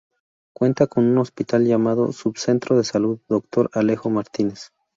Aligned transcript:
Cuenta 0.55 0.87
con 0.87 1.05
un 1.05 1.19
hospital 1.19 1.63
llamado 1.63 2.11
Sub-Centro 2.11 2.75
de 2.75 2.83
Salud 2.83 3.19
"Dr. 3.27 3.69
Alejo 3.73 4.09
Martínez". 4.09 4.71